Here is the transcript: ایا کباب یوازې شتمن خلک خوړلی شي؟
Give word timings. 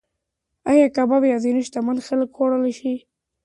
ایا 0.69 0.85
کباب 0.95 1.21
یوازې 1.27 1.65
شتمن 1.67 1.97
خلک 2.07 2.29
خوړلی 2.35 2.73
شي؟ 2.79 2.93